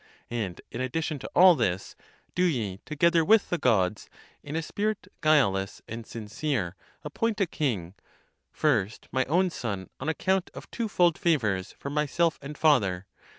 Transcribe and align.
And 0.31 0.59
in 0.71 0.81
addition 0.81 1.19
to 1.19 1.29
all 1.35 1.53
this, 1.53 1.95
do 2.33 2.41
ye 2.41 2.79
together 2.85 3.23
with 3.23 3.51
the 3.51 3.59
gods, 3.59 4.09
in 4.41 4.55
a 4.55 4.63
spirit 4.63 5.05
guileless 5.21 5.83
and 5.87 6.07
sincere, 6.07 6.75
appoint 7.03 7.39
a 7.39 7.45
king; 7.45 7.93
first 8.51 9.07
my 9.11 9.25
own 9.25 9.51
son 9.51 9.91
on 9.99 10.09
account 10.09 10.49
of 10.55 10.71
two 10.71 10.87
fold 10.89 11.19
favours, 11.19 11.73
from 11.73 11.93
myself 11.93 12.39
and 12.41 12.57
father. 12.57 13.05